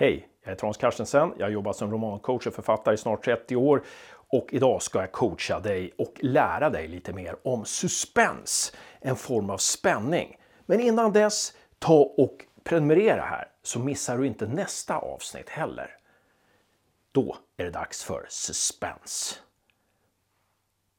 [0.00, 1.34] Hej, jag heter Hans Carstensen.
[1.38, 5.12] Jag har jobbat som romancoach och författare i snart 30 år och idag ska jag
[5.12, 10.36] coacha dig och lära dig lite mer om suspens, en form av spänning.
[10.66, 15.96] Men innan dess, ta och prenumerera här så missar du inte nästa avsnitt heller.
[17.12, 19.42] Då är det dags för suspens.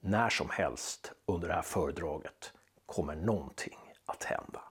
[0.00, 2.52] När som helst under det här föredraget
[2.86, 4.65] kommer någonting att hända.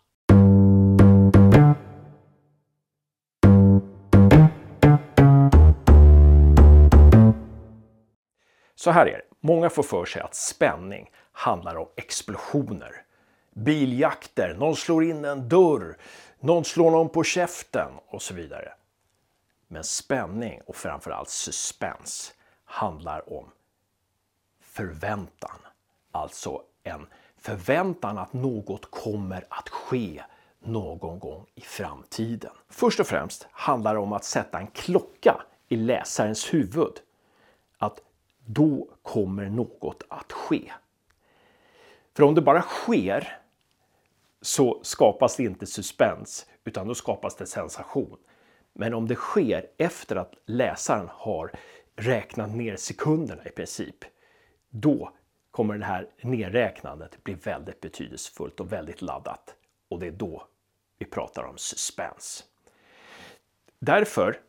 [8.75, 9.25] Så här är det.
[9.39, 13.05] Många får för sig att spänning handlar om explosioner.
[13.53, 15.97] Biljakter, någon slår in en dörr,
[16.39, 18.73] någon slår någon på käften och så vidare.
[19.67, 22.33] Men spänning och framförallt suspens
[22.65, 23.51] handlar om
[24.61, 25.59] förväntan.
[26.11, 30.23] Alltså en förväntan att något kommer att ske
[30.59, 32.51] någon gång i framtiden.
[32.69, 36.93] Först och främst handlar det om att sätta en klocka i läsarens huvud.
[37.77, 37.99] Att
[38.45, 40.71] då kommer något att ske.
[42.13, 43.37] För om det bara sker
[44.41, 48.17] så skapas det inte suspens utan då skapas det sensation.
[48.73, 51.51] Men om det sker efter att läsaren har
[51.95, 54.05] räknat ner sekunderna i princip,
[54.69, 55.11] då
[55.51, 59.55] kommer det här nedräknandet bli väldigt betydelsefullt och väldigt laddat.
[59.89, 60.47] Och det är då
[60.97, 62.43] vi pratar om suspens.
[63.79, 64.39] Därför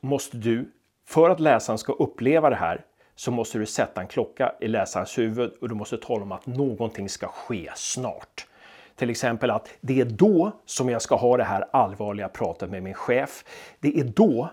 [0.00, 0.72] måste du,
[1.04, 5.18] för att läsaren ska uppleva det här, så måste du sätta en klocka i läsarens
[5.18, 8.46] huvud och du måste tala om att någonting ska ske snart.
[8.94, 12.82] Till exempel att det är då som jag ska ha det här allvarliga pratet med
[12.82, 13.44] min chef.
[13.80, 14.50] Det är då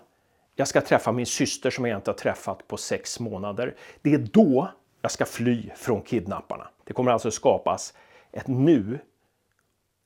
[0.56, 3.76] jag ska träffa min syster som jag inte har träffat på sex månader.
[4.02, 6.67] Det är då jag ska fly från kidnapparna.
[6.84, 7.94] Det kommer alltså skapas
[8.32, 9.00] ett nu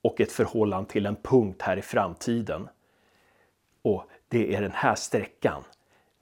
[0.02, 2.68] och ett förhållande till en punkt här i framtiden.
[3.82, 5.64] Och det är den här sträckan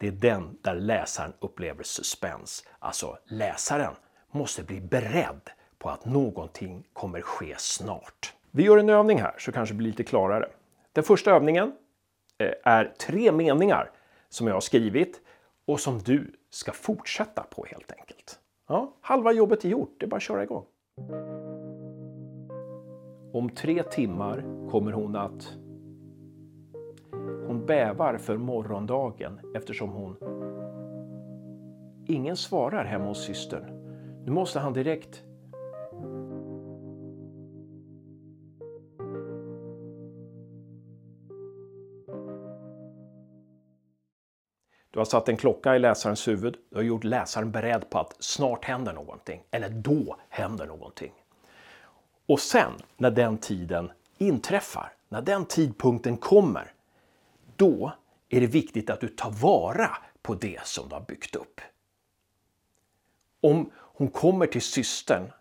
[0.04, 2.64] det är den där läsaren upplever suspens.
[2.78, 3.94] Alltså läsaren
[4.30, 8.34] måste bli beredd på att någonting kommer ske snart.
[8.50, 10.48] Vi gör en övning här så kanske det blir lite klarare.
[10.92, 11.72] Den första övningen
[12.38, 13.90] eh, är tre meningar
[14.28, 15.20] som jag har skrivit
[15.66, 18.38] och som du ska fortsätta på helt enkelt.
[18.68, 20.64] Ja, halva jobbet är gjort, det är bara att köra igång.
[23.32, 25.63] Om tre timmar kommer hon att
[27.64, 30.16] hon bävar för morgondagen eftersom hon...
[32.06, 33.64] Ingen svarar hemma hos systern.
[34.24, 35.22] Nu måste han direkt...
[44.90, 46.56] Du har satt en klocka i läsarens huvud.
[46.70, 49.42] Du har gjort läsaren beredd på att snart händer någonting.
[49.50, 51.12] Eller då händer någonting.
[52.26, 56.73] Och sen när den tiden inträffar, när den tidpunkten kommer,
[57.56, 57.92] då
[58.28, 61.60] är det viktigt att du tar vara på det som du har byggt upp.
[63.40, 65.32] Om hon kommer till systern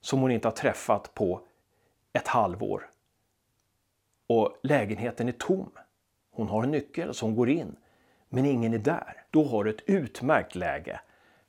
[0.00, 1.40] som hon inte har träffat på
[2.12, 2.90] ett halvår
[4.26, 5.70] och lägenheten är tom.
[6.30, 7.76] Hon har en nyckel så hon går in,
[8.28, 9.24] men ingen är där.
[9.30, 11.00] Då har du ett utmärkt läge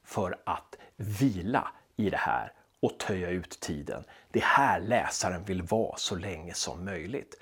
[0.04, 4.04] för att vila i det här och töja ut tiden.
[4.32, 7.36] Det är här läsaren vill vara så länge som möjligt.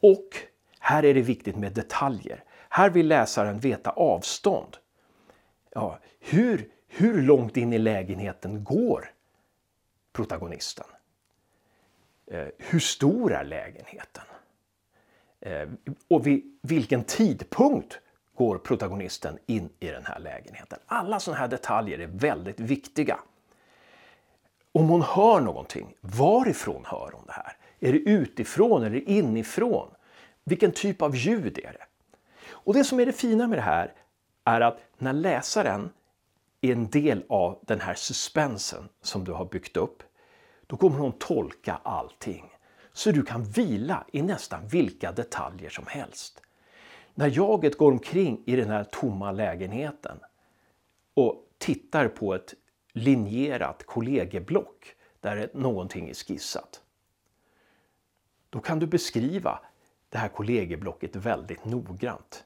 [0.00, 0.36] Och
[0.86, 2.44] här är det viktigt med detaljer.
[2.68, 4.76] Här vill läsaren veta avstånd.
[5.74, 9.10] Ja, hur, hur långt in i lägenheten går
[10.12, 10.86] protagonisten?
[12.26, 14.24] Eh, hur stor är lägenheten?
[15.40, 15.68] Eh,
[16.08, 18.00] och vid vilken tidpunkt
[18.34, 20.78] går protagonisten in i den här lägenheten?
[20.86, 23.18] Alla sådana här detaljer är väldigt viktiga.
[24.72, 27.56] Om hon hör någonting, varifrån hör hon det här?
[27.80, 29.90] Är det utifrån eller inifrån?
[30.48, 31.86] Vilken typ av ljud är det?
[32.48, 33.94] Och det som är det fina med det här
[34.44, 35.90] är att när läsaren
[36.60, 40.02] är en del av den här suspensen som du har byggt upp,
[40.66, 42.50] då kommer hon tolka allting.
[42.92, 46.42] Så du kan vila i nästan vilka detaljer som helst.
[47.14, 50.18] När jaget går omkring i den här tomma lägenheten
[51.14, 52.54] och tittar på ett
[52.92, 56.82] linjerat kollegieblock där någonting är skissat.
[58.50, 59.60] Då kan du beskriva
[60.16, 62.44] det här kollegieblocket väldigt noggrant.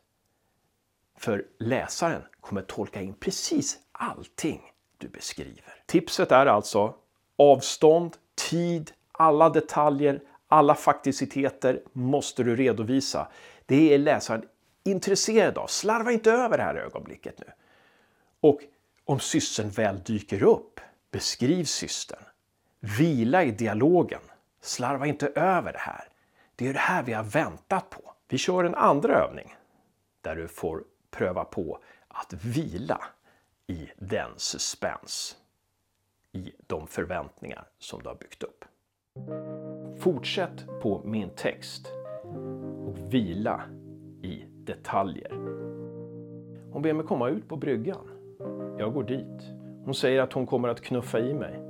[1.18, 5.82] För läsaren kommer tolka in precis allting du beskriver.
[5.86, 6.94] Tipset är alltså
[7.36, 8.16] avstånd,
[8.50, 13.28] tid, alla detaljer, alla fakticiteter måste du redovisa.
[13.66, 14.42] Det är läsaren
[14.84, 15.66] intresserad av.
[15.66, 17.52] Slarva inte över det här ögonblicket nu.
[18.40, 18.60] Och
[19.04, 20.80] om systern väl dyker upp,
[21.10, 22.24] beskriv systern.
[22.80, 24.22] Vila i dialogen.
[24.60, 26.09] Slarva inte över det här.
[26.60, 28.12] Det är det här vi har väntat på.
[28.28, 29.54] Vi kör en andra övning.
[30.20, 31.78] där du får pröva på
[32.08, 33.00] att vila
[33.66, 35.36] i den suspens,
[36.32, 38.64] i de förväntningar som du har byggt upp.
[40.00, 41.86] Fortsätt på min text
[42.86, 43.62] och vila
[44.22, 45.30] i detaljer.
[46.72, 48.06] Hon ber mig komma ut på bryggan.
[48.78, 49.42] Jag går dit.
[49.84, 51.60] Hon säger att hon kommer att knuffa i mig.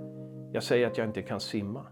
[0.53, 1.87] Jag säger att jag inte kan simma.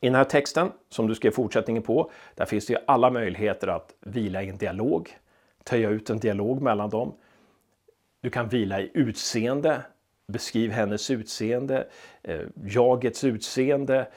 [0.00, 3.68] I den här texten, som du skrev fortsättningen på, där finns det ju alla möjligheter
[3.68, 5.16] att vila i en dialog,
[5.64, 7.14] töja ut en dialog mellan dem.
[8.20, 9.82] Du kan vila i utseende,
[10.26, 11.86] beskriv hennes utseende,
[12.22, 14.08] eh, jagets utseende,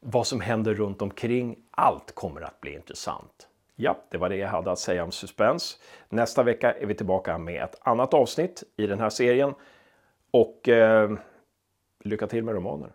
[0.00, 1.56] vad som händer runt omkring.
[1.70, 3.48] Allt kommer att bli intressant.
[3.76, 5.78] Ja, det var det jag hade att säga om suspens.
[6.08, 9.54] Nästa vecka är vi tillbaka med ett annat avsnitt i den här serien.
[10.30, 11.10] Och eh,
[12.04, 12.90] lycka till med romaner!